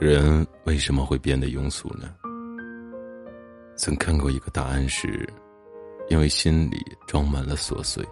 [0.00, 2.14] 人为什么会变得庸俗呢？
[3.74, 5.28] 曾看过一个答案是，
[6.08, 6.78] 因为心里
[7.08, 8.06] 装满了琐碎。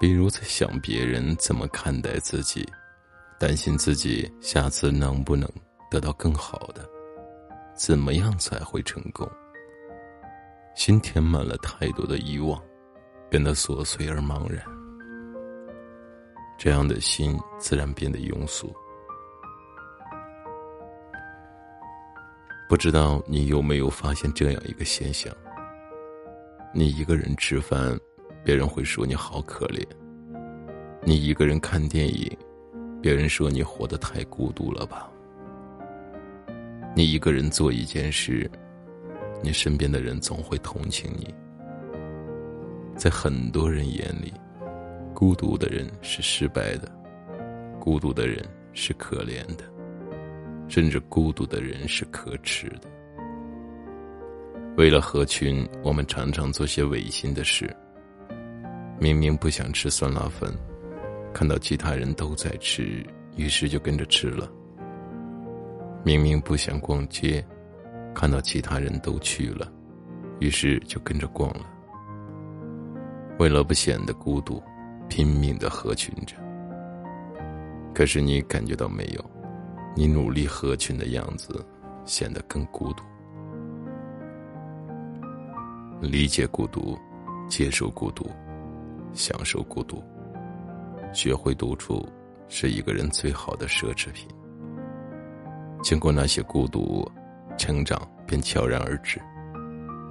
[0.00, 2.68] 比如在想别人怎么看待自己，
[3.38, 5.48] 担心自己下次能不能
[5.88, 6.84] 得到更好的，
[7.76, 9.30] 怎么样才会成功？
[10.74, 12.60] 心填满了太多的遗忘，
[13.30, 14.60] 变得琐碎而茫然。
[16.58, 18.74] 这样的心自然变得庸俗。
[22.68, 25.34] 不知道你有没有发现这样一个现象：
[26.74, 27.98] 你一个人吃饭，
[28.44, 29.82] 别人会说你好可怜；
[31.02, 32.30] 你一个人看电影，
[33.00, 35.10] 别人说你活得太孤独了吧；
[36.94, 38.48] 你一个人做一件事，
[39.42, 41.34] 你身边的人总会同情你。
[42.96, 44.30] 在很多人眼里，
[45.14, 46.92] 孤独的人是失败的，
[47.80, 49.64] 孤独的人是可怜的。
[50.68, 52.88] 甚至孤独的人是可耻的。
[54.76, 57.74] 为了合群，我们常常做些违心的事。
[59.00, 60.52] 明明不想吃酸辣粉，
[61.32, 63.04] 看到其他人都在吃，
[63.36, 64.48] 于是就跟着吃了。
[66.04, 67.44] 明明不想逛街，
[68.14, 69.70] 看到其他人都去了，
[70.38, 71.66] 于是就跟着逛了。
[73.38, 74.62] 为了不显得孤独，
[75.08, 76.36] 拼命的合群着。
[77.94, 79.30] 可是你感觉到没有？
[79.98, 81.66] 你努力合群的样子，
[82.04, 83.02] 显得更孤独。
[86.00, 86.96] 理解孤独，
[87.48, 88.30] 接受孤独，
[89.12, 90.00] 享受孤独。
[91.12, 92.08] 学会独处，
[92.46, 94.28] 是一个人最好的奢侈品。
[95.82, 97.04] 经过那些孤独，
[97.56, 99.20] 成长便悄然而至。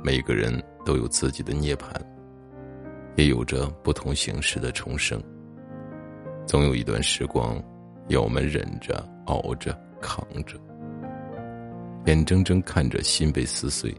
[0.04, 1.88] 每个人都有自己的涅槃，
[3.16, 5.18] 也有着不同形式的重生。
[6.46, 7.58] 总有一段时光。
[8.10, 10.58] 要我们忍着、熬着、扛着，
[12.06, 13.94] 眼睁睁看着心被撕碎，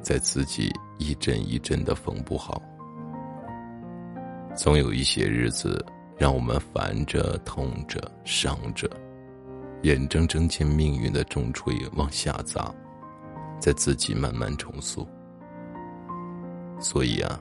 [0.00, 2.62] 在自己一阵一阵的缝不好。
[4.54, 5.84] 总有一些日子，
[6.16, 8.88] 让我们烦着、痛着、伤着，
[9.82, 12.74] 眼睁睁见命运的重锤往下砸，
[13.60, 15.06] 在自己慢慢重塑。
[16.80, 17.38] 所以啊，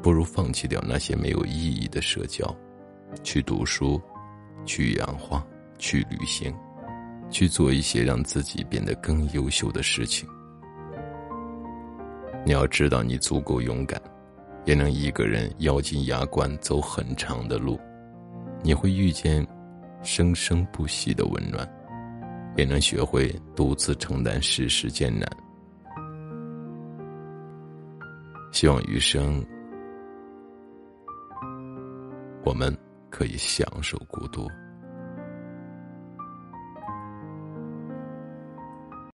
[0.00, 2.54] 不如放弃掉那些没有意义的社交，
[3.24, 4.00] 去读书。
[4.64, 5.44] 去养花，
[5.78, 6.54] 去旅行，
[7.30, 10.28] 去做一些让自己变得更优秀的事情。
[12.44, 14.00] 你要知道，你足够勇敢，
[14.64, 17.78] 也能一个人咬紧牙关走很长的路。
[18.62, 19.46] 你会遇见
[20.02, 21.68] 生生不息的温暖，
[22.56, 25.28] 也能学会独自承担世事艰难。
[28.52, 29.44] 希望余生，
[32.44, 32.74] 我们。
[33.14, 34.50] 可以享受孤独。